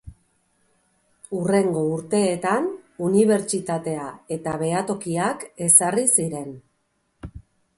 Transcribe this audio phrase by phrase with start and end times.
[1.39, 2.65] Hurrengo urteetan
[3.09, 6.51] unibertsitatea eta behatokiak ezarri ziren.